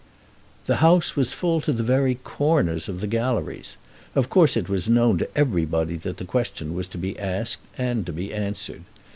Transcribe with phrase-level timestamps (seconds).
[0.65, 3.77] The House was full to the very corners of the galleries.
[4.15, 8.03] Of course it was known to everybody that the question was to be asked and
[8.07, 8.83] to be answered.